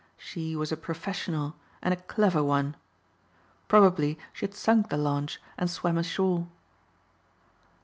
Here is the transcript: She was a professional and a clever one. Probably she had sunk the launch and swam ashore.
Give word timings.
She 0.17 0.55
was 0.55 0.71
a 0.71 0.77
professional 0.77 1.57
and 1.79 1.93
a 1.93 1.97
clever 1.97 2.41
one. 2.43 2.75
Probably 3.67 4.17
she 4.33 4.47
had 4.47 4.55
sunk 4.55 4.89
the 4.89 4.97
launch 4.97 5.39
and 5.59 5.69
swam 5.69 5.95
ashore. 5.99 6.47